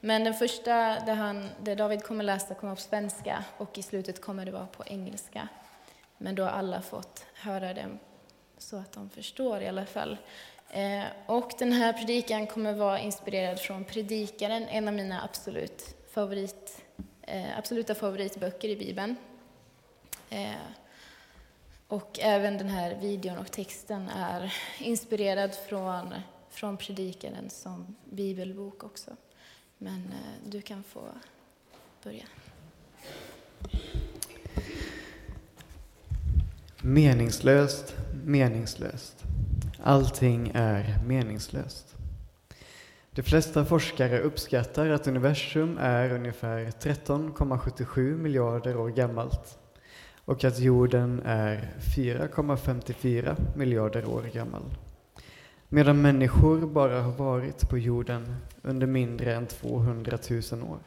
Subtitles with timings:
[0.00, 4.20] Men den första, där, han, där David kommer läsa, kommer på svenska och i slutet
[4.20, 5.48] kommer det vara på engelska.
[6.18, 7.98] Men då har alla fått höra den
[8.58, 10.16] så att de förstår i alla fall.
[10.70, 16.82] Eh, och den här predikan kommer vara inspirerad från Predikaren, en av mina absolut favorit,
[17.22, 19.16] eh, absoluta favoritböcker i Bibeln.
[20.30, 20.50] Eh,
[21.88, 26.14] och även den här videon och texten är inspirerad från,
[26.50, 29.16] från Predikaren som bibelbok också.
[29.82, 31.00] Men eh, du kan få
[32.04, 32.24] börja.
[36.82, 39.24] Meningslöst, meningslöst.
[39.82, 41.96] Allting är meningslöst.
[43.10, 49.58] De flesta forskare uppskattar att universum är ungefär 13,77 miljarder år gammalt
[50.24, 54.62] och att jorden är 4,54 miljarder år gammal.
[55.72, 60.18] Medan människor bara har varit på jorden under mindre än 200
[60.52, 60.78] 000 år.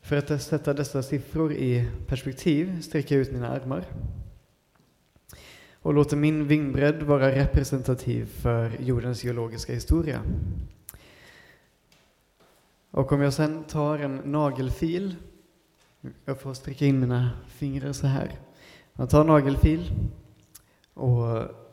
[0.00, 3.84] För att sätta dessa siffror i perspektiv sträcker jag ut mina armar
[5.72, 10.22] och låter min vingbredd vara representativ för jordens geologiska historia.
[12.90, 15.16] Och om jag sen tar en nagelfil,
[16.24, 18.30] jag får sträcka in mina fingrar så här.
[18.92, 19.90] Jag tar nagelfil
[20.94, 21.65] och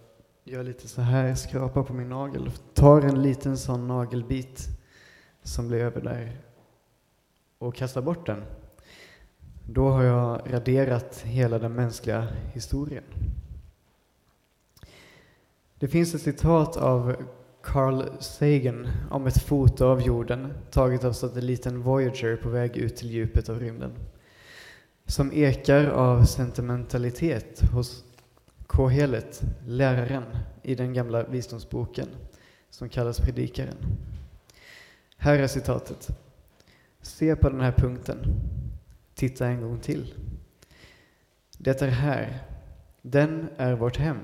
[0.43, 4.67] gör lite så här, skrapar på min nagel, tar en liten sån nagelbit
[5.43, 6.37] som blir över där
[7.57, 8.43] och kastar bort den.
[9.67, 13.03] Då har jag raderat hela den mänskliga historien.
[15.79, 17.15] Det finns ett citat av
[17.61, 23.11] Carl Sagan om ett foto av jorden taget av satelliten Voyager på väg ut till
[23.11, 23.91] djupet av rymden.
[25.05, 28.03] Som ekar av sentimentalitet hos
[28.73, 30.23] Kohelet, läraren
[30.61, 32.07] i den gamla visdomsboken
[32.69, 33.77] som kallas Predikaren.
[35.17, 36.07] Här är citatet.
[37.01, 38.17] Se på den här punkten.
[39.15, 40.13] Titta en gång till.
[41.57, 42.39] Det är här.
[43.01, 44.19] Den är vårt hem.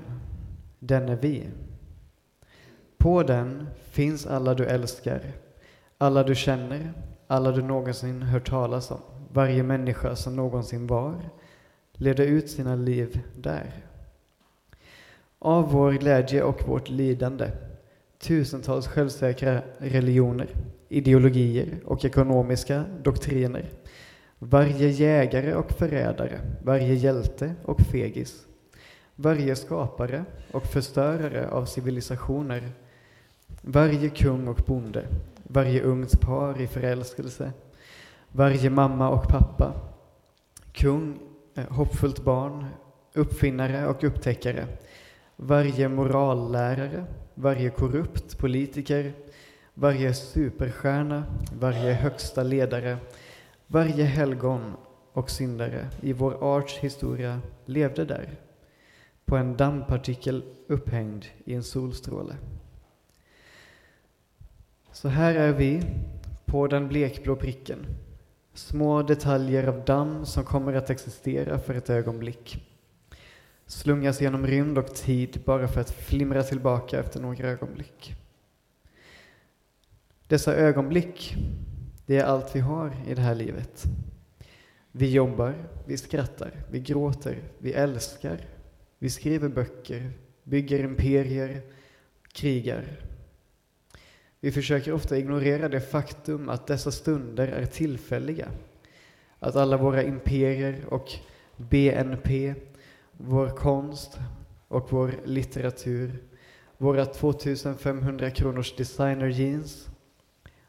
[0.78, 1.48] Den är vi.
[2.98, 5.32] På den finns alla du älskar,
[5.98, 6.92] alla du känner,
[7.26, 9.00] alla du någonsin hört talas om.
[9.32, 11.30] Varje människa som någonsin var
[11.92, 13.89] leder ut sina liv där.
[15.42, 17.50] Av vår glädje och vårt lidande,
[18.18, 20.48] tusentals självsäkra religioner,
[20.88, 23.70] ideologier och ekonomiska doktriner,
[24.38, 28.46] varje jägare och förrädare, varje hjälte och fegis,
[29.16, 32.62] varje skapare och förstörare av civilisationer,
[33.62, 35.06] varje kung och bonde,
[35.42, 37.52] varje ungt par i förälskelse,
[38.32, 39.72] varje mamma och pappa,
[40.72, 41.18] kung,
[41.54, 42.66] eh, hoppfullt barn,
[43.14, 44.66] uppfinnare och upptäckare,
[45.42, 49.12] varje morallärare, varje korrupt politiker,
[49.74, 52.96] varje superstjärna, varje högsta ledare,
[53.66, 54.72] varje helgon
[55.12, 58.30] och syndare i vår arts historia levde där
[59.24, 62.36] på en dammpartikel upphängd i en solstråle.
[64.92, 65.82] Så här är vi
[66.44, 67.86] på den blekblå pricken.
[68.54, 72.69] Små detaljer av damm som kommer att existera för ett ögonblick.
[73.70, 78.14] Slungas genom rymd och tid bara för att flimra tillbaka efter några ögonblick.
[80.26, 81.36] Dessa ögonblick,
[82.06, 83.84] det är allt vi har i det här livet.
[84.92, 85.54] Vi jobbar,
[85.86, 88.40] vi skrattar, vi gråter, vi älskar,
[88.98, 90.12] vi skriver böcker,
[90.44, 91.62] bygger imperier,
[92.32, 92.84] krigar.
[94.40, 98.48] Vi försöker ofta ignorera det faktum att dessa stunder är tillfälliga.
[99.38, 101.08] Att alla våra imperier och
[101.56, 102.54] BNP,
[103.24, 104.18] vår konst
[104.68, 106.22] och vår litteratur,
[106.78, 109.88] våra 2500 kronors designer jeans,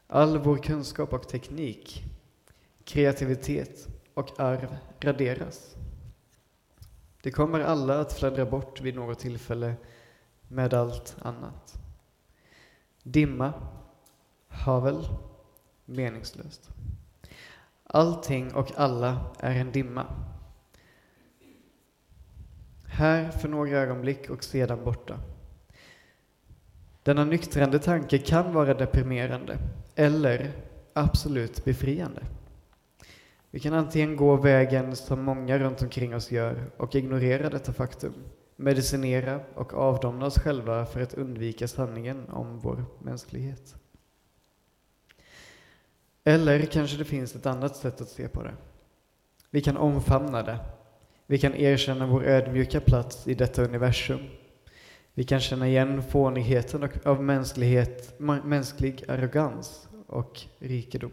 [0.06, 2.04] all vår kunskap och teknik,
[2.84, 5.76] kreativitet och arv raderas.
[7.22, 9.74] Det kommer alla att fladdra bort vid något tillfälle
[10.48, 11.74] med allt annat.
[13.02, 13.52] Dimma,
[14.48, 15.08] havel,
[15.84, 16.70] meningslöst.
[17.84, 20.06] Allting och alla är en dimma.
[22.94, 25.18] Här för några ögonblick och sedan borta.
[27.02, 29.58] Denna nyktrande tanke kan vara deprimerande
[29.94, 30.52] eller
[30.92, 32.22] absolut befriande.
[33.50, 38.14] Vi kan antingen gå vägen som många runt omkring oss gör och ignorera detta faktum,
[38.56, 43.74] medicinera och avdomna oss själva för att undvika sanningen om vår mänsklighet.
[46.24, 48.54] Eller kanske det finns ett annat sätt att se på det.
[49.50, 50.58] Vi kan omfamna det.
[51.32, 54.20] Vi kan erkänna vår ödmjuka plats i detta universum.
[55.14, 61.12] Vi kan känna igen fånigheten av mänsklighet, mänsklig arrogans och rikedom.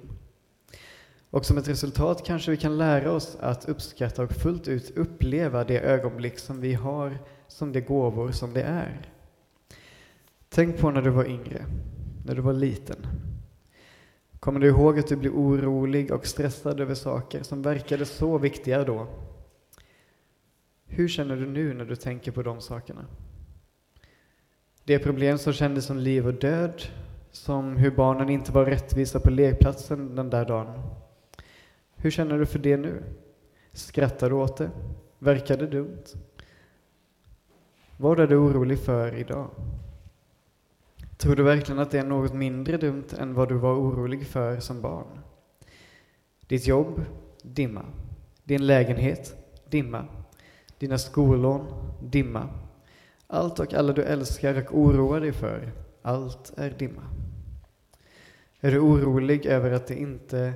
[1.30, 5.63] Och som ett resultat kanske vi kan lära oss att uppskatta och fullt ut uppleva
[5.63, 7.18] det ögonblick som vi har
[7.48, 9.12] som de gåvor som det är.
[10.50, 11.66] Tänk på när du var yngre,
[12.25, 13.07] när du var liten.
[14.39, 18.83] Kommer du ihåg att du blev orolig och stressad över saker som verkade så viktiga
[18.83, 19.07] då?
[20.89, 23.06] Hur känner du nu när du tänker på de sakerna?
[24.83, 26.83] Det problem som kändes som liv och död,
[27.31, 30.81] som hur barnen inte var rättvisa på lekplatsen den där dagen.
[31.95, 33.03] Hur känner du för det nu?
[33.71, 34.69] Skrattar du åt det?
[35.19, 36.03] Verkar det dumt?
[37.97, 39.50] Vad är du orolig för idag?
[41.18, 44.59] Tror du verkligen att det är något mindre dumt än vad du var orolig för
[44.59, 45.19] som barn?
[46.47, 47.06] Ditt jobb?
[47.42, 47.85] Dimma.
[48.44, 49.35] Din lägenhet?
[49.69, 50.06] Dimma.
[50.79, 51.65] Dina skolån?
[52.01, 52.49] Dimma.
[53.27, 55.71] Allt och alla du älskar och oroar dig för,
[56.01, 57.01] allt är dimma.
[58.61, 60.53] Är du orolig över att det inte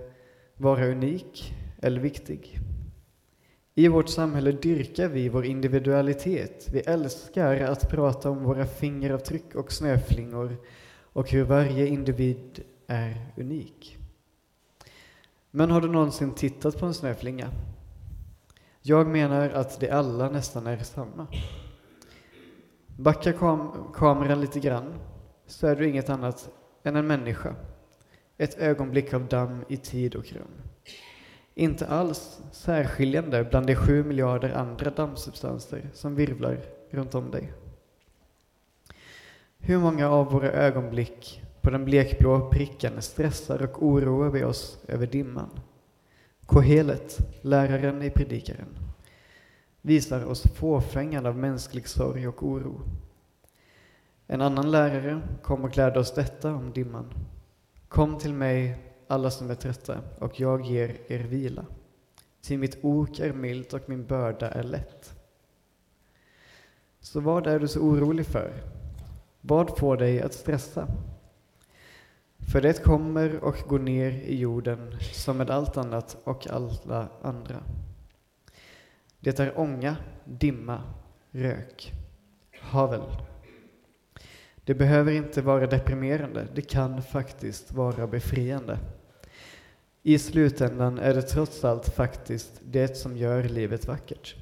[0.58, 2.60] vara unik eller viktig?
[3.76, 6.70] I vårt samhälle dyrkar vi vår individualitet.
[6.74, 10.58] Vi älskar att prata om våra fingeravtryck och snöflingor
[11.02, 13.98] och hur varje individ är unik.
[15.52, 17.50] Men har du någonsin tittat på en snöflinga?
[18.86, 21.28] Jag menar att de alla nästan är samma.
[22.88, 24.94] Backa kam kameran lite grann
[25.46, 26.50] så är du inget annat
[26.84, 27.56] än en människa.
[28.38, 30.52] Ett ögonblick av damm i tid och rum.
[31.56, 36.60] Inte alls särskiljande bland de sju miljarder andra dammsubstanser som virvlar
[36.90, 37.54] runt om dig.
[39.58, 45.08] Hur många av våra ögonblick på den blekblå pricken stressar och oroar vi oss över
[45.08, 45.50] dimman?
[46.54, 48.78] Kohelet, läraren i Predikaren,
[49.82, 52.82] visar oss fåfängan av mänsklig sorg och oro.
[54.28, 57.14] En annan lärare kom och lärde oss detta om dimman.
[57.88, 58.78] Kom till mig,
[59.08, 61.66] alla som är trötta, och jag ger er vila.
[62.42, 65.14] Till mitt ok är milt och min börda är lätt.
[67.00, 68.54] Så vad är du så orolig för?
[69.42, 70.88] Vad får dig att stressa?
[72.52, 77.64] För det kommer och går ner i jorden som med allt annat och alla andra.
[79.20, 79.96] Det är ånga,
[80.26, 80.82] dimma,
[81.32, 81.94] rök,
[82.62, 83.02] havel.
[84.66, 88.80] Det behöver inte vara deprimerande, det kan faktiskt vara befriande.
[90.04, 94.36] I slutändan är det trots allt faktiskt det som gör livet vackert.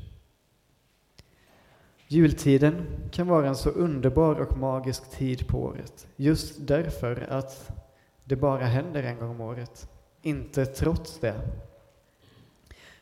[2.07, 7.81] Jultiden kan vara en så underbar och magisk tid på året, just därför att
[8.24, 9.90] det bara händer en gång om året,
[10.22, 11.42] inte trots det.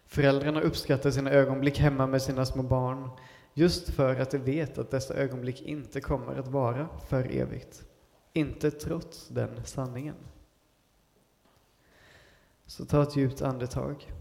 [0.06, 3.10] Föräldrarna uppskattar sina ögonblick hemma med sina små barn
[3.54, 7.86] just för att de vet att dessa ögonblick inte kommer att vara för evigt.
[8.34, 10.16] Inte trots den sanningen.
[12.66, 14.14] Så ta ett djupt andetag.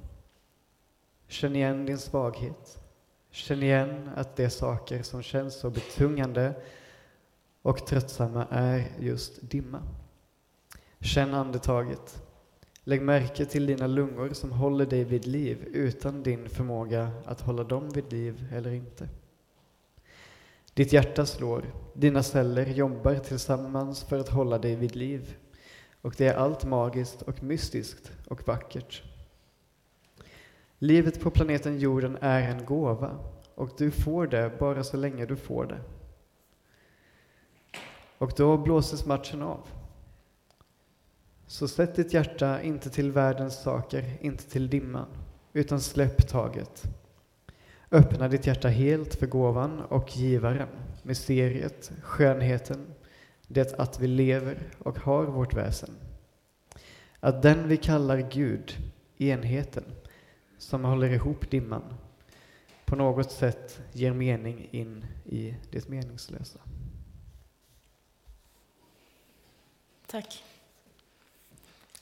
[1.27, 2.79] Känn igen din svaghet.
[3.31, 6.55] Känn igen att de saker som känns så betungande
[7.63, 9.83] och tröttsamma är just dimma.
[11.01, 12.23] Känn andetaget.
[12.85, 17.65] Lägg märke till dina lungor som håller dig vid liv utan din förmåga att hålla
[17.65, 19.09] dem vid liv eller inte.
[20.75, 21.65] Ditt hjärta slår,
[21.95, 25.37] dina celler jobbar tillsammans för att hålla dig vid liv.
[26.03, 29.03] Och det är allt magiskt och mystiskt och vackert.
[30.79, 33.19] Livet på planeten jorden är en gåva
[33.55, 35.81] och du får det bara så länge du får det.
[38.19, 39.78] Och då blåses matchen av.
[41.49, 45.09] Så sätt ditt hjärta inte till världens saker, inte till dimman,
[45.53, 46.83] utan släpp taget.
[47.91, 50.69] Öppna ditt hjärta helt för gåvan och givaren,
[51.03, 52.95] mysteriet, skönheten,
[53.47, 55.97] det att vi lever och har vårt väsen.
[57.21, 58.77] Att den vi kallar Gud,
[59.19, 59.85] enheten,
[60.59, 61.95] som håller ihop dimman,
[62.85, 66.61] på något sätt ger mening in i det meningslösa.
[70.07, 70.45] Tack.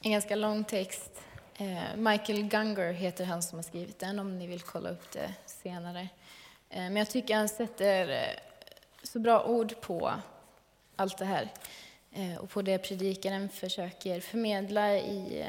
[0.07, 1.11] En ganska lång text.
[1.59, 5.35] Eh, Michael Gunger heter han som har skrivit den, om ni vill kolla upp det
[5.47, 6.09] senare.
[6.71, 8.39] Eh, men jag tycker han sätter eh,
[9.03, 10.13] så bra ord på
[10.97, 11.49] allt det här
[12.41, 15.47] och på det predikaren försöker förmedla i,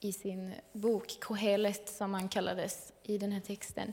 [0.00, 3.92] i sin bok Kohelet, som han kallades i den här texten.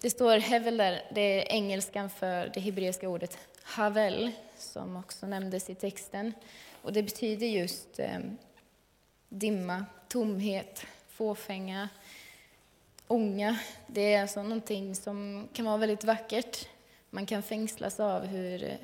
[0.00, 5.70] Det står hevel där, det är engelskan för det hebreiska ordet havel, som också nämndes
[5.70, 6.32] i texten.
[6.82, 8.00] Och det betyder just
[9.28, 11.88] dimma, tomhet, fåfänga,
[13.06, 13.58] ånga.
[13.86, 16.68] Det är alltså någonting som kan vara väldigt vackert.
[17.10, 18.78] Man kan fängslas av hur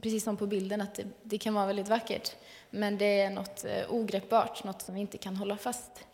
[0.00, 2.36] precis som på bilden, att det, det, kan vara väldigt vackert.
[2.70, 6.04] Men det är något eh, ogreppbart, något som vi inte kan hålla fast.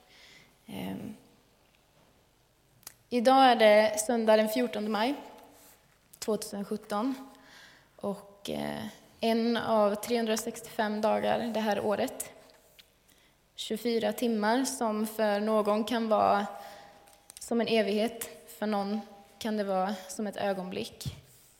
[0.66, 1.14] Ehm.
[3.08, 5.14] idag är det söndag den 14 maj
[6.18, 7.14] 2017.
[7.96, 8.87] Och eh,
[9.20, 12.34] en av 365 dagar det här året.
[13.54, 16.46] 24 timmar som för någon kan vara
[17.38, 19.00] som en evighet, för någon
[19.38, 21.16] kan det vara som ett ögonblick.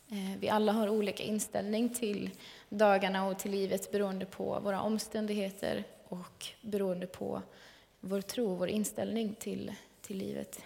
[0.08, 2.30] Eh, vi alla har olika inställning till
[2.68, 7.42] dagarna och till livet beroende på våra omständigheter och beroende på
[8.00, 9.72] vår tro, vår inställning till,
[10.02, 10.60] till livet.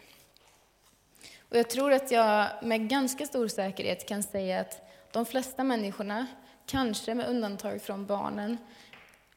[1.48, 4.82] Och jag tror att jag med ganska stor säkerhet kan säga att
[5.12, 6.26] de flesta människorna,
[6.66, 8.58] kanske med undantag från barnen,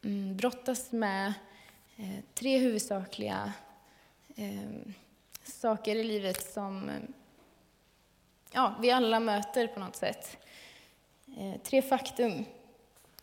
[0.04, 1.34] mm, brottas med
[1.98, 3.54] Eh, tre huvudsakliga
[4.36, 4.94] eh,
[5.44, 6.96] saker i livet som eh,
[8.52, 10.38] ja, vi alla möter på något sätt.
[11.38, 12.46] Eh, tre faktum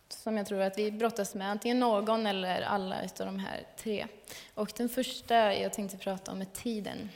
[0.08, 4.06] som jag tror att vi brottas med, antingen någon eller alla utav de här tre.
[4.54, 7.08] Och den första jag tänkte prata om är tiden.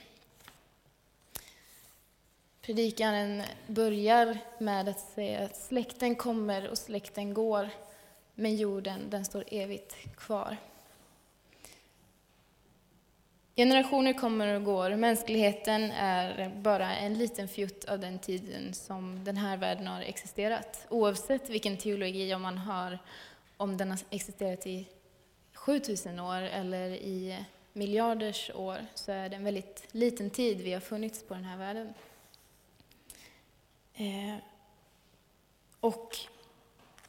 [2.61, 7.69] Predikaren börjar med att säga att släkten kommer och släkten går,
[8.35, 10.57] men jorden den står evigt kvar.
[13.55, 14.95] Generationer kommer och går.
[14.95, 20.85] Mänskligheten är bara en liten fjutt av den tiden som den här världen har existerat.
[20.89, 22.99] Oavsett vilken teologi, man har,
[23.57, 24.87] om den har existerat i
[25.53, 30.81] 7000 år eller i miljarders år, så är det en väldigt liten tid vi har
[30.81, 31.93] funnits på den här världen.
[33.93, 34.35] Eh,
[35.79, 36.17] och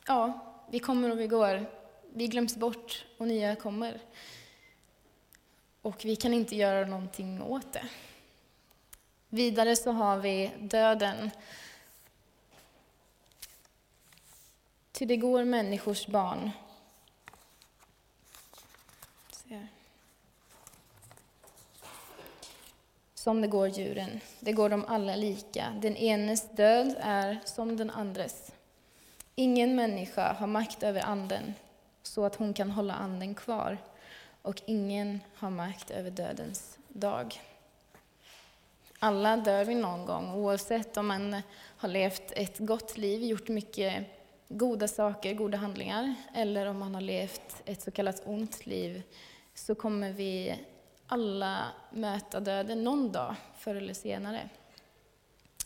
[0.06, 1.66] ja, vi kommer och vi går.
[2.12, 4.00] Vi glöms bort och nya kommer.
[5.84, 7.88] Och vi kan inte göra någonting åt det.
[9.28, 11.30] Vidare så har vi döden.
[14.92, 16.50] Ty det går människors barn.
[23.14, 24.20] Som det går djuren.
[24.40, 25.72] Det går dem alla lika.
[25.82, 28.52] Den enes död är som den andres.
[29.34, 31.54] Ingen människa har makt över anden
[32.02, 33.78] så att hon kan hålla anden kvar
[34.44, 37.40] och ingen har makt över dödens dag.
[38.98, 41.42] Alla dör vi någon gång, oavsett om man
[41.76, 44.06] har levt ett gott liv, gjort mycket
[44.48, 49.02] goda saker, goda handlingar, eller om man har levt ett så kallat ont liv,
[49.54, 50.58] så kommer vi
[51.06, 54.48] alla möta döden någon dag, förr eller senare.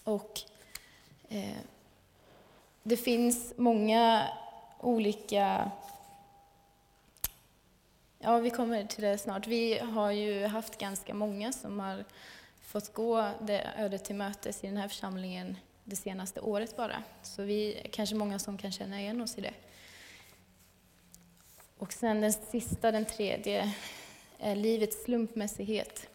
[0.04, 0.40] Och
[1.28, 1.58] eh,
[2.82, 4.28] det finns många
[4.80, 5.70] olika
[8.20, 9.46] Ja, vi kommer till det snart.
[9.46, 12.04] Vi har ju haft ganska många som har
[12.60, 17.02] fått gå det ödet till mötes i den här församlingen det senaste året bara.
[17.22, 19.54] Så vi är kanske många som kan känna igen oss i det.
[21.78, 23.74] Och sen den sista, den tredje,
[24.38, 26.08] är livets slumpmässighet.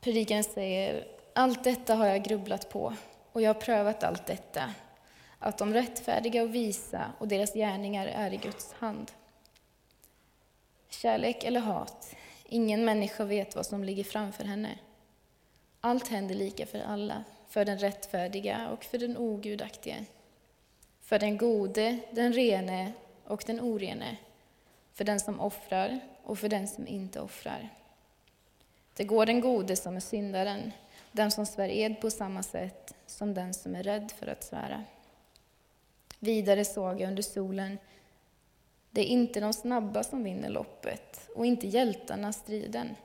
[0.00, 2.96] Predikaren säger, allt detta har jag grubblat på
[3.32, 4.74] och jag har prövat allt detta
[5.42, 9.12] att de rättfärdiga och visa och deras gärningar är i Guds hand.
[10.88, 14.78] Kärlek eller hat, ingen människa vet vad som ligger framför henne.
[15.80, 20.04] Allt händer lika för alla, för den rättfärdiga och för den ogudaktige,
[21.00, 22.92] för den gode, den rene
[23.24, 24.16] och den orene,
[24.92, 27.68] för den som offrar och för den som inte offrar.
[28.94, 30.72] Det går den gode som är syndaren,
[31.12, 34.84] den som svär ed på samma sätt som den som är rädd för att svära.
[36.24, 37.78] Vidare såg jag under solen,
[38.90, 42.96] det är inte de snabba som vinner loppet och inte hjältarna striden.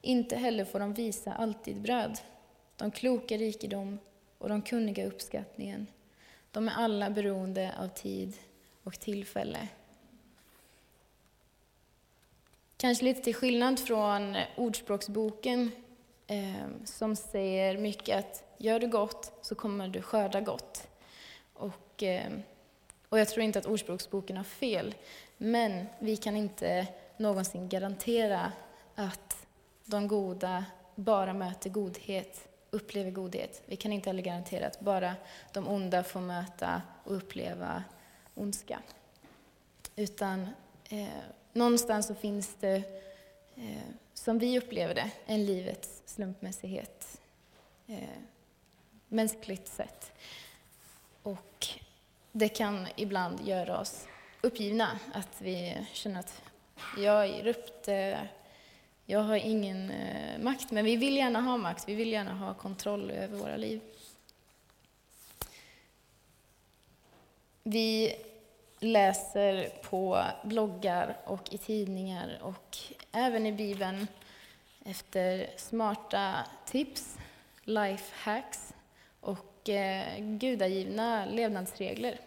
[0.00, 2.18] Inte heller får de visa alltid bröd,
[2.76, 3.98] de kloka rikedom
[4.38, 5.86] och de kunniga uppskattningen.
[6.50, 8.36] De är alla beroende av tid
[8.84, 9.68] och tillfälle.
[12.76, 15.70] Kanske lite till skillnad från Ordspråksboken
[16.26, 20.88] eh, som säger mycket att gör du gott så kommer du skörda gott.
[21.52, 22.30] Och eh,
[23.08, 24.94] och jag tror inte att Ordspråksboken har fel,
[25.36, 26.86] men vi kan inte
[27.16, 28.52] någonsin garantera
[28.94, 29.46] att
[29.84, 33.62] de goda bara möter godhet, upplever godhet.
[33.66, 35.16] Vi kan inte heller garantera att bara
[35.52, 37.84] de onda får möta och uppleva
[38.34, 38.82] ondska.
[39.96, 40.48] Utan
[40.88, 41.08] eh,
[41.52, 42.82] någonstans så finns det,
[43.54, 47.20] eh, som vi upplever det, en livets slumpmässighet.
[47.86, 48.18] Eh,
[49.08, 50.12] mänskligt sett.
[51.22, 51.68] Och
[52.32, 54.06] det kan ibland göra oss
[54.40, 56.42] uppgivna, att vi känner att
[56.96, 58.18] jag ger upp det, eh,
[59.06, 62.54] jag har ingen eh, makt, men vi vill gärna ha makt, vi vill gärna ha
[62.54, 63.80] kontroll över våra liv.
[67.62, 68.16] Vi
[68.80, 72.78] läser på bloggar och i tidningar och
[73.12, 74.06] även i Bibeln
[74.84, 76.34] efter smarta
[76.66, 77.18] tips,
[77.64, 78.74] life hacks.
[79.68, 82.20] Eh, gudagivna levnadsregler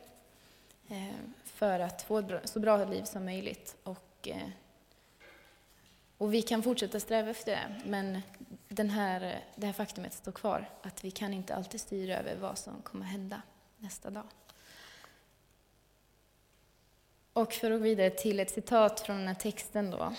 [0.89, 3.75] eh, för att få ett så bra liv som möjligt.
[3.83, 4.49] Och, eh,
[6.17, 8.21] och vi kan fortsätta sträva efter det, men
[8.67, 12.57] den här, det här faktumet står kvar, att vi kan inte alltid styra över vad
[12.57, 13.41] som kommer hända
[13.77, 14.27] nästa dag.
[17.33, 20.13] Och för att gå vidare till ett citat från den här texten då.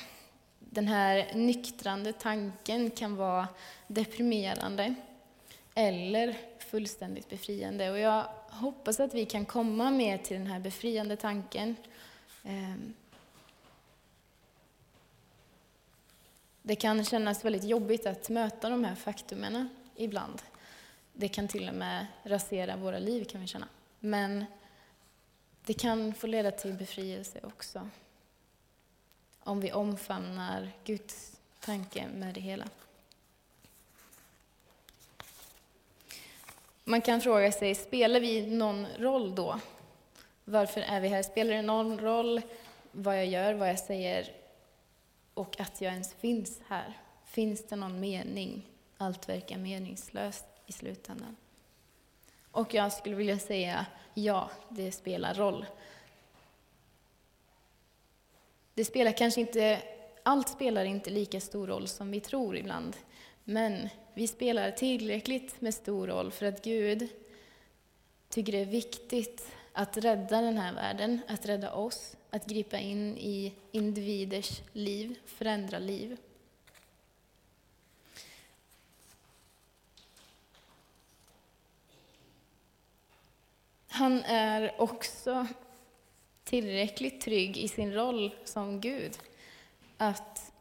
[0.58, 3.48] Den här nyktrande tanken kan vara
[3.86, 4.94] deprimerande
[5.74, 6.36] eller
[6.72, 7.90] fullständigt befriande.
[7.90, 11.76] Och jag hoppas att vi kan komma mer till den här befriande tanken.
[12.44, 12.94] Ehm,
[16.62, 20.42] det kan kännas väldigt jobbigt att möta de här faktumen ibland.
[21.12, 23.68] Det kan till och med rasera våra liv kan vi känna.
[24.00, 24.44] Men
[25.64, 27.88] det kan få leda till befrielse också.
[29.40, 32.68] Om vi omfamnar Guds tanke med det hela.
[36.84, 39.60] Man kan fråga sig, spelar vi någon roll då?
[40.44, 41.22] Varför är vi här?
[41.22, 42.40] Spelar det någon roll
[42.92, 44.32] vad jag gör, vad jag säger
[45.34, 46.98] och att jag ens finns här?
[47.24, 48.66] Finns det någon mening?
[48.96, 51.36] Allt verkar meningslöst i slutändan.
[52.50, 55.66] Och jag skulle vilja säga ja, det spelar roll.
[58.74, 59.82] Det spelar kanske inte,
[60.22, 62.96] allt spelar inte lika stor roll som vi tror ibland.
[63.44, 67.08] Men vi spelar tillräckligt med stor roll för att Gud
[68.28, 73.18] tycker det är viktigt att rädda den här världen, att rädda oss, att gripa in
[73.18, 76.16] i individers liv, förändra liv.
[83.88, 85.46] Han är också
[86.44, 89.18] tillräckligt trygg i sin roll som Gud
[89.96, 90.51] att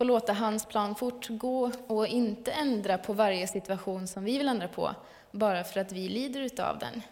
[0.00, 4.68] få låta hans plan fortgå och inte ändra på varje situation som vi vill ändra
[4.68, 4.94] på,
[5.30, 7.02] bara för att vi lider utav den.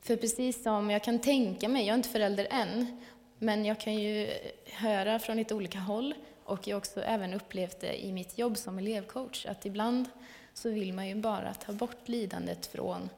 [0.00, 3.02] För precis som jag kan tänka mig, jag är inte förälder än,
[3.38, 4.30] men jag kan ju
[4.72, 8.56] höra från lite olika håll och jag har också även upplevt det i mitt jobb
[8.56, 10.08] som elevcoach, att ibland
[10.54, 13.10] så vill man ju bara ta bort lidandet från,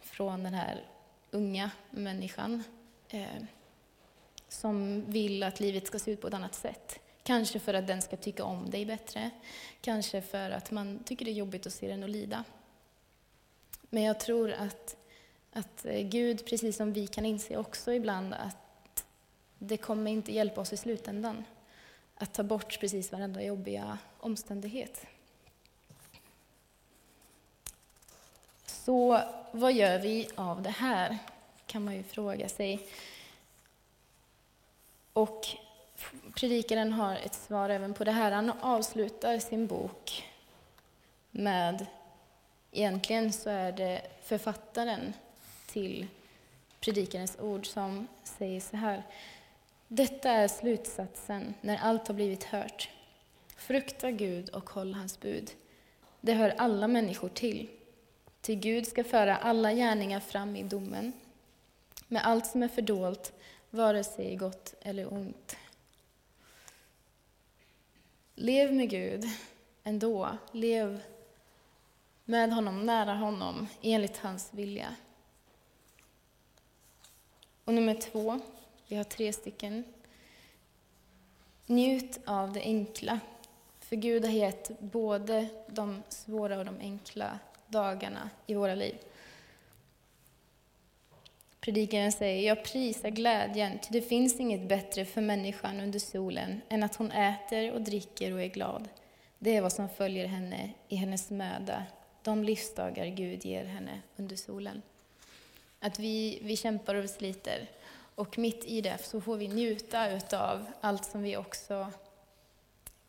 [0.00, 0.84] från den här
[1.30, 2.62] unga människan
[3.08, 3.42] eh,
[4.48, 7.00] som vill att livet ska se ut på ett annat sätt.
[7.24, 9.30] Kanske för att den ska tycka om dig bättre,
[9.80, 12.44] kanske för att man tycker det är jobbigt att se den och lida.
[13.90, 14.96] Men jag tror att,
[15.52, 19.04] att eh, Gud, precis som vi kan inse också ibland, att
[19.58, 21.44] det kommer inte hjälpa oss i slutändan
[22.14, 25.06] att ta bort precis varenda jobbiga omständighet.
[28.66, 29.20] Så
[29.52, 31.18] vad gör vi av det här?
[31.74, 32.88] kan man ju fråga sig.
[35.12, 35.46] Och
[36.34, 38.32] predikaren har ett svar även på det här.
[38.32, 40.24] Han avslutar sin bok
[41.30, 41.86] med,
[42.72, 45.12] egentligen så är det författaren
[45.66, 46.06] till
[46.80, 49.02] predikarens ord som säger så här.
[49.88, 52.90] Detta är slutsatsen när allt har blivit hört.
[53.56, 55.50] Frukta Gud och håll hans bud.
[56.20, 57.68] Det hör alla människor till.
[58.40, 61.12] Till Gud ska föra alla gärningar fram i domen
[62.08, 63.32] med allt som är fördolt,
[63.70, 65.56] vare sig gott eller ont.
[68.34, 69.24] Lev med Gud
[69.84, 70.38] ändå.
[70.52, 71.02] Lev
[72.24, 74.94] med honom, nära honom, enligt hans vilja.
[77.64, 78.40] Och nummer två,
[78.88, 79.84] vi har tre stycken.
[81.66, 83.20] Njut av det enkla.
[83.80, 88.98] För Gud har gett både de svåra och de enkla dagarna i våra liv.
[91.64, 96.82] Predikaren säger, jag prisar glädjen, ty det finns inget bättre för människan under solen än
[96.82, 98.88] att hon äter och dricker och är glad.
[99.38, 101.84] Det är vad som följer henne i hennes möda,
[102.22, 104.82] de livsdagar Gud ger henne under solen.
[105.80, 107.70] Att vi, vi kämpar och sliter,
[108.14, 111.90] och mitt i det så får vi njuta av allt som vi också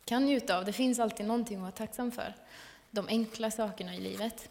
[0.04, 0.64] kan njuta av.
[0.64, 2.34] Det finns alltid någonting att vara tacksam för.
[2.90, 4.48] De enkla sakerna i livet.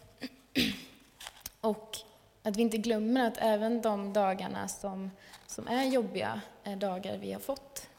[1.62, 1.98] Och
[2.46, 5.12] att vi inte glömmer att även de dagarna som,
[5.48, 7.90] som är jobbiga är dagar vi har fått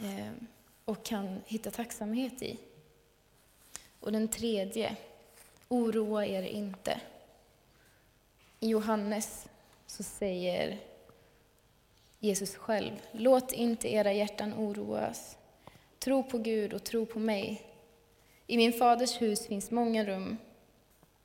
[0.00, 0.32] eh,
[0.84, 2.58] och kan hitta tacksamhet i.
[4.00, 4.96] Och den tredje,
[5.68, 7.00] oroa er inte.
[8.60, 9.48] I Johannes
[9.86, 10.78] så säger
[12.18, 15.36] Jesus själv, låt inte era hjärtan oroas.
[15.98, 17.62] Tro på Gud och tro på mig.
[18.46, 20.38] I min faders hus finns många rum.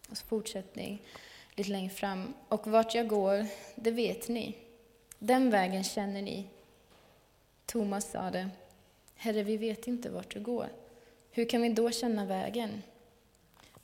[0.10, 1.02] Och så fortsättning
[1.58, 2.34] lite längre fram.
[2.50, 4.56] Och vart jag går, det vet ni.
[5.20, 6.48] Den vägen känner ni.
[7.66, 8.50] Thomas sade,
[9.16, 10.70] Herre, vi vet inte vart du går.
[11.32, 12.84] Hur kan vi då känna vägen?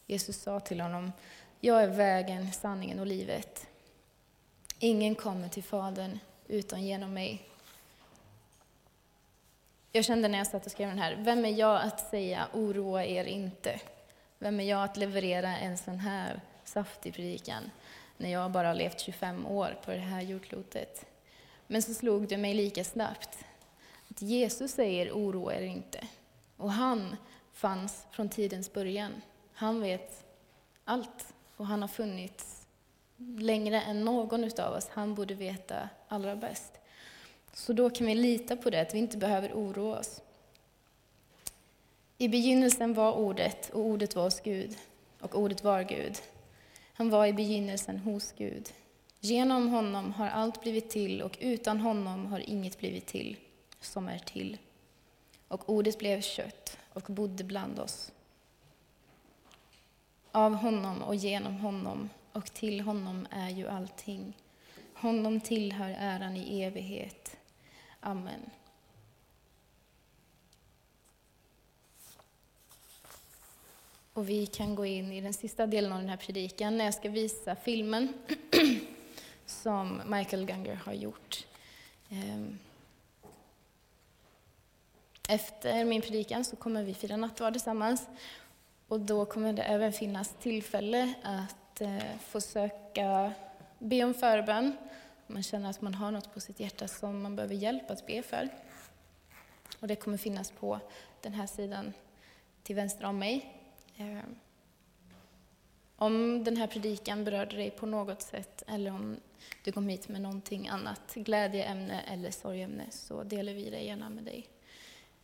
[0.08, 1.12] Jesus sa till honom,
[1.60, 3.68] Jag är vägen, sanningen och livet.
[4.80, 7.42] Ingen kommer till Fadern utan genom mig.
[9.92, 13.06] Jag kände när jag satt och skrev den här, vem är jag att säga oroa
[13.06, 13.80] er inte?
[14.40, 17.72] Vem är jag att leverera en sån här saftig predikan
[18.18, 21.06] när jag bara har levt 25 år på det här jordklotet?
[21.68, 23.38] Men så slog det mig lika snabbt
[24.10, 26.08] att Jesus säger oroa er inte.
[26.58, 27.16] Och han
[27.54, 29.12] fanns från tidens början.
[29.54, 30.26] Han vet
[30.86, 32.66] allt och han har funnits
[33.18, 34.88] längre än någon av oss.
[34.90, 36.80] Han borde veta allra bäst.
[37.54, 40.22] Så då kan vi lita på det, att vi inte behöver oroa oss.
[42.18, 44.78] I begynnelsen var Ordet, och Ordet var hos Gud,
[45.20, 46.18] och Ordet var Gud.
[46.94, 48.70] Han var i begynnelsen hos Gud.
[49.20, 53.38] Genom honom har allt blivit till, och utan honom har inget blivit till
[53.82, 54.58] som är till.
[55.48, 58.12] Och Ordet blev kött och bodde bland oss.
[60.32, 64.38] Av honom och genom honom och till honom är ju allting.
[64.94, 67.38] Honom tillhör äran i evighet.
[68.00, 68.50] Amen.
[74.14, 76.94] Och vi kan gå in i den sista delen av den här predikan när jag
[76.94, 78.14] ska visa filmen
[79.46, 81.46] som Michael Gunger har gjort.
[82.10, 82.60] Ehm,
[85.30, 88.08] efter min predikan så kommer vi fira nattvard tillsammans
[88.88, 93.34] och då kommer det även finnas tillfälle att eh, få söka,
[93.80, 94.78] be om förbön
[95.28, 98.06] om man känner att man har något på sitt hjärta som man behöver hjälp att
[98.06, 98.50] be för.
[99.80, 100.80] Och det kommer finnas på
[101.22, 101.94] den här sidan
[102.64, 103.63] till vänster om mig.
[103.98, 104.36] Ehm,
[105.96, 109.18] om den här predikan berörde dig på något sätt eller om
[109.64, 114.24] du kom hit med någonting annat, glädjeämne eller sorgämne, så delar vi det gärna med
[114.24, 114.48] dig.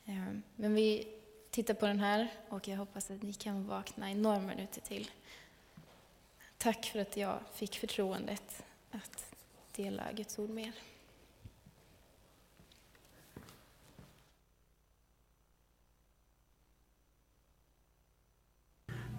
[0.06, 1.08] Ehm, men vi
[1.50, 5.12] tittar på den här och jag hoppas att ni kan vakna i några minuter till.
[6.58, 9.36] Tack för att jag fick förtroendet att
[9.76, 10.74] dela Guds ord med er.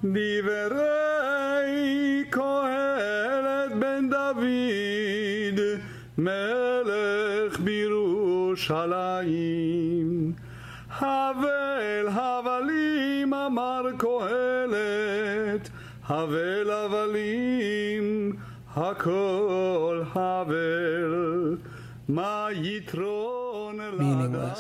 [0.04, 1.74] דברי
[2.30, 5.60] קהלת בן דוד,
[6.18, 8.96] מלך בירושלים.
[10.90, 15.70] הבל הבלים אמר קהלת,
[16.08, 18.36] הבל הבלים
[18.76, 21.58] הכל הבל.
[22.08, 24.60] מה יתרון Meaningless.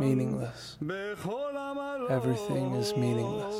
[0.00, 0.76] Meaningless.
[0.82, 3.56] בכל עמלו Everything is meaningless.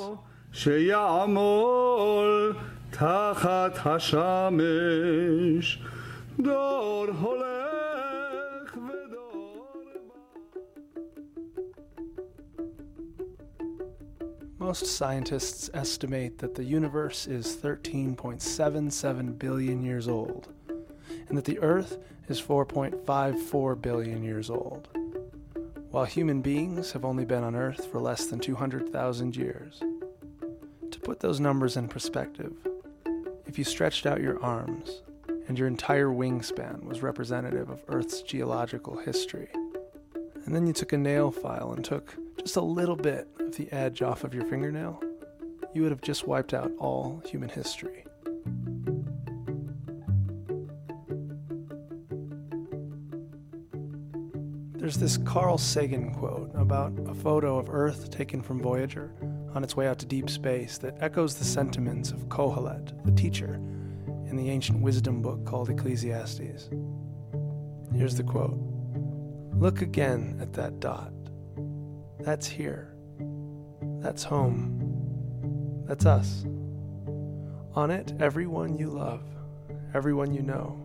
[0.53, 2.55] שיעמול
[2.91, 5.83] תחת השמש,
[6.41, 9.67] דור הולך ודור
[14.59, 20.49] Most scientists estimate that the universe is 13.77 billion years old,
[21.29, 24.89] and that the Earth is 4.54 billion years old,
[25.91, 29.83] while human beings have only been on Earth for less than 200,000 years.
[31.10, 32.54] Put those numbers in perspective,
[33.48, 35.02] if you stretched out your arms
[35.48, 39.48] and your entire wingspan was representative of Earth's geological history,
[40.46, 43.72] and then you took a nail file and took just a little bit of the
[43.72, 45.02] edge off of your fingernail,
[45.74, 48.06] you would have just wiped out all human history.
[54.76, 59.12] There's this Carl Sagan quote about a photo of Earth taken from Voyager
[59.54, 63.56] on its way out to deep space that echoes the sentiments of Kohelet, the teacher,
[64.28, 66.70] in the ancient wisdom book called Ecclesiastes.
[67.94, 68.58] Here's the quote
[69.56, 71.12] Look again at that dot.
[72.20, 72.94] That's here.
[74.00, 75.84] That's home.
[75.86, 76.46] That's us.
[77.76, 79.24] On it, everyone you love,
[79.94, 80.78] everyone you know,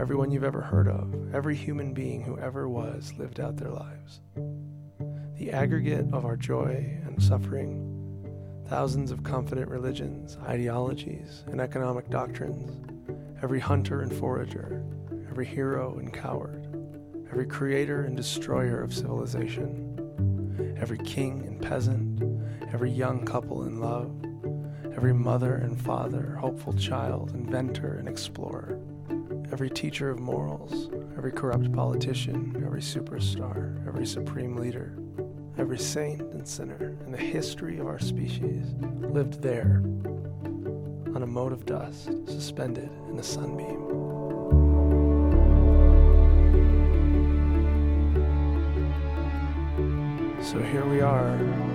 [0.00, 4.20] everyone you've ever heard of, every human being who ever was lived out their lives.
[5.40, 8.26] The aggregate of our joy and suffering,
[8.68, 12.86] thousands of confident religions, ideologies, and economic doctrines,
[13.42, 14.84] every hunter and forager,
[15.30, 16.66] every hero and coward,
[17.30, 22.22] every creator and destroyer of civilization, every king and peasant,
[22.70, 24.12] every young couple in love,
[24.94, 28.78] every mother and father, hopeful child, inventor and explorer,
[29.50, 35.00] every teacher of morals, every corrupt politician, every superstar, every supreme leader,
[35.58, 38.64] every saint and sinner in the history of our species
[39.00, 39.82] lived there,
[41.14, 43.88] on a mote of dust suspended in a sunbeam.
[50.42, 51.28] So here we are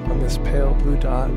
[0.09, 1.29] on this pale blue dot,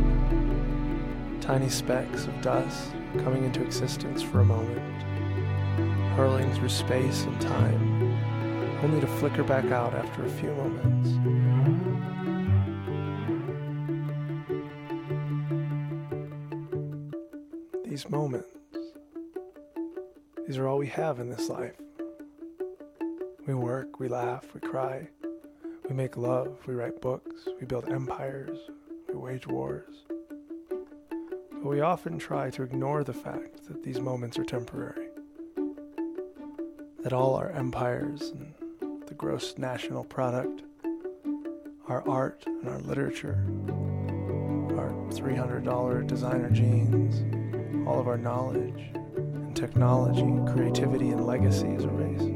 [1.41, 5.03] tiny specks of dust coming into existence for a moment,
[6.17, 8.17] hurling through space and time,
[8.83, 11.11] only to flicker back out after a few moments.
[17.99, 18.49] These moments,
[20.47, 21.75] these are all we have in this life.
[23.45, 25.09] We work, we laugh, we cry,
[25.89, 28.57] we make love, we write books, we build empires,
[29.09, 29.97] we wage wars.
[30.69, 35.09] But we often try to ignore the fact that these moments are temporary.
[37.03, 38.55] That all our empires and
[39.09, 40.63] the gross national product,
[41.89, 43.45] our art and our literature,
[44.79, 47.38] our $300 designer jeans,
[47.89, 52.29] all of our knowledge and technology, creativity and legacy is erased.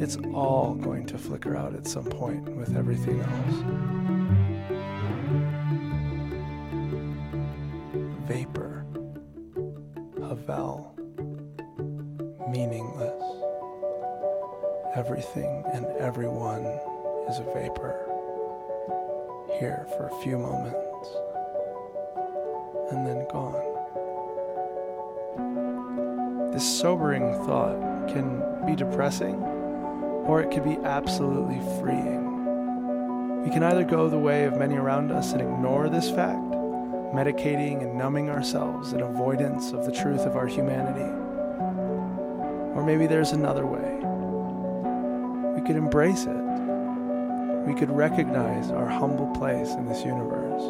[0.00, 3.56] It's all going to flicker out at some point with everything else.
[8.28, 8.86] Vapor,
[10.20, 10.94] Havel,
[12.48, 13.24] meaningless.
[14.94, 16.64] Everything and everyone
[17.28, 18.06] is a vapor.
[19.58, 20.79] Here for a few moments
[26.80, 29.34] sobering thought can be depressing
[30.24, 33.44] or it could be absolutely freeing.
[33.44, 36.40] We can either go the way of many around us and ignore this fact,
[37.12, 41.10] medicating and numbing ourselves in avoidance of the truth of our humanity.
[42.74, 43.98] Or maybe there's another way.
[45.54, 46.40] We could embrace it.
[47.66, 50.62] We could recognize our humble place in this universe.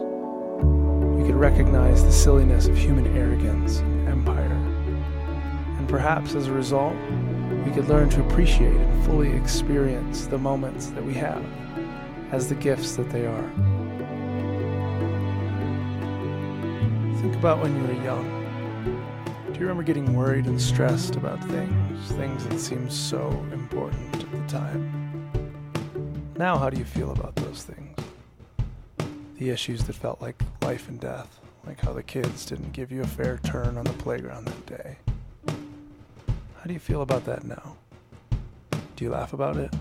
[1.21, 4.50] We could recognize the silliness of human arrogance and empire.
[5.91, 6.95] Perhaps as a result,
[7.65, 11.45] we could learn to appreciate and fully experience the moments that we have
[12.31, 13.51] as the gifts that they are.
[17.21, 18.25] Think about when you were young.
[19.53, 24.31] Do you remember getting worried and stressed about things, things that seemed so important at
[24.31, 25.29] the time?
[26.37, 27.99] Now, how do you feel about those things?
[29.39, 33.03] The issues that felt like life and death, like how the kids didn't give you
[33.03, 34.99] a fair turn on the playground that day.
[36.61, 37.79] How do you feel about that now?
[38.95, 39.73] Do you laugh about it?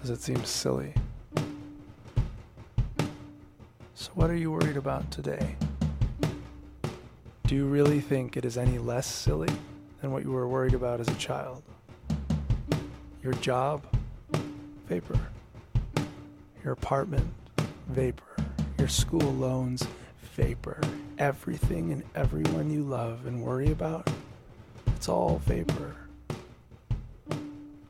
[0.00, 0.94] Does it seem silly?
[3.92, 5.56] So, what are you worried about today?
[7.46, 9.50] Do you really think it is any less silly
[10.00, 11.62] than what you were worried about as a child?
[13.22, 13.84] Your job?
[14.88, 15.20] Vapor.
[16.64, 17.30] Your apartment?
[17.88, 18.36] Vapor.
[18.78, 19.86] Your school loans?
[20.34, 20.80] Vapor.
[21.18, 24.08] Everything and everyone you love and worry about?
[25.00, 25.96] It's all vapor.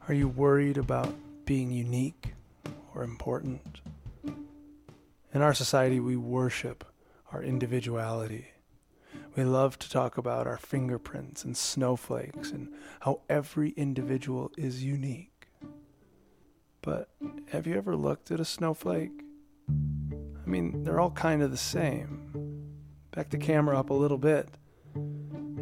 [0.06, 1.12] Are you worried about
[1.44, 2.34] being unique
[2.94, 3.80] or important?
[5.34, 6.84] In our society, we worship
[7.32, 8.52] our individuality.
[9.34, 15.48] We love to talk about our fingerprints and snowflakes and how every individual is unique.
[16.80, 17.08] But
[17.48, 19.24] have you ever looked at a snowflake?
[19.68, 22.68] I mean, they're all kind of the same.
[23.10, 24.48] Back the camera up a little bit,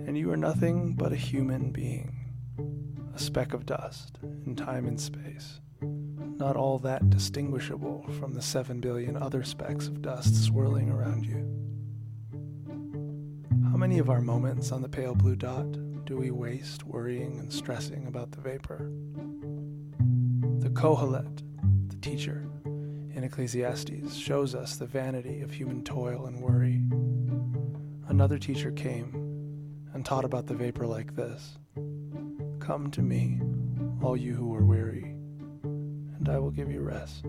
[0.09, 2.33] and you are nothing but a human being,
[3.15, 8.81] a speck of dust in time and space, not all that distinguishable from the seven
[8.81, 11.45] billion other specks of dust swirling around you.
[13.71, 15.71] How many of our moments on the pale blue dot
[16.07, 18.91] do we waste worrying and stressing about the vapor?
[20.61, 21.43] The Kohelet,
[21.91, 26.83] the teacher, in Ecclesiastes shows us the vanity of human toil and worry.
[28.09, 29.28] Another teacher came
[30.09, 31.59] taught about the vapor like this
[32.61, 33.43] Come to me,
[34.03, 35.15] all you who are weary,
[35.63, 37.27] and I will give you rest.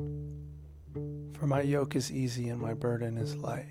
[1.33, 3.65] For my yoke is easy and my burden is light.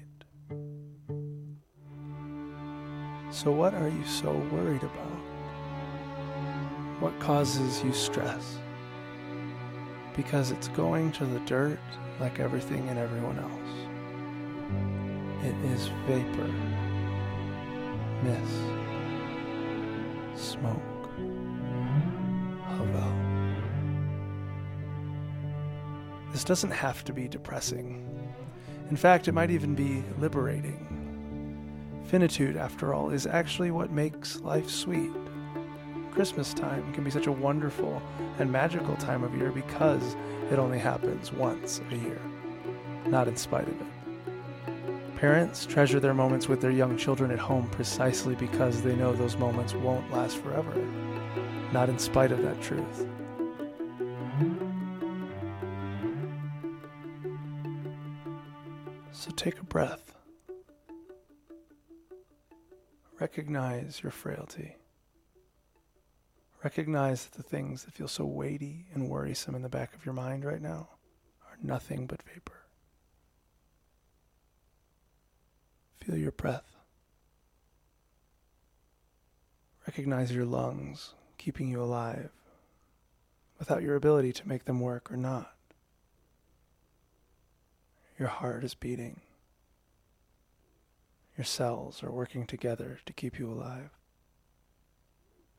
[3.31, 5.21] So, what are you so worried about?
[7.01, 8.59] What causes you stress?
[10.14, 11.81] Because it's going to the dirt
[12.21, 13.73] like everything and everyone else.
[15.47, 16.53] It is vapor,
[18.23, 18.88] mist,
[20.38, 20.81] smoke,
[22.66, 23.12] Havel.
[26.33, 28.05] This doesn't have to be depressing.
[28.90, 30.85] In fact, it might even be liberating.
[32.07, 35.11] Finitude, after all, is actually what makes life sweet.
[36.11, 38.03] Christmas time can be such a wonderful
[38.38, 40.16] and magical time of year because
[40.51, 42.20] it only happens once a year,
[43.07, 43.97] not in spite of it.
[45.18, 49.37] Parents treasure their moments with their young children at home precisely because they know those
[49.37, 50.72] moments won't last forever,
[51.72, 53.04] not in spite of that truth.
[59.11, 60.14] So take a breath.
[63.18, 64.76] Recognize your frailty.
[66.62, 70.14] Recognize that the things that feel so weighty and worrisome in the back of your
[70.14, 70.90] mind right now
[71.48, 72.58] are nothing but vapor.
[76.09, 76.77] Feel your breath.
[79.87, 82.31] Recognize your lungs keeping you alive
[83.59, 85.55] without your ability to make them work or not.
[88.18, 89.21] Your heart is beating.
[91.37, 93.90] Your cells are working together to keep you alive.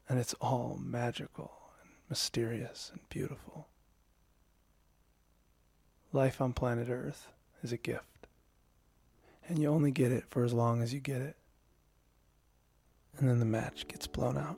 [0.08, 1.52] And it's all magical
[1.84, 3.68] and mysterious and beautiful.
[6.12, 7.28] Life on planet Earth
[7.62, 8.09] is a gift.
[9.50, 11.36] And you only get it for as long as you get it.
[13.18, 14.58] And then the match gets blown out.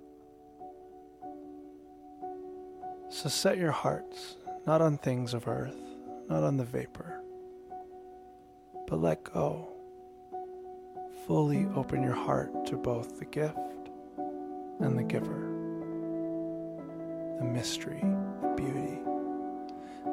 [3.09, 5.75] So set your hearts not on things of earth,
[6.29, 7.19] not on the vapor,
[8.87, 9.67] but let go.
[11.25, 13.57] Fully open your heart to both the gift
[14.79, 15.47] and the giver,
[17.39, 18.01] the mystery,
[18.41, 18.99] the beauty,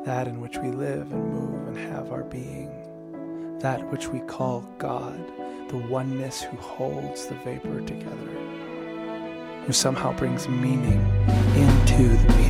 [0.05, 2.88] that in which we live and move and have our being,
[3.61, 5.19] that which we call God,
[5.69, 8.31] the oneness who holds the vapor together,
[9.67, 11.01] who somehow brings meaning
[11.57, 12.48] into the meaning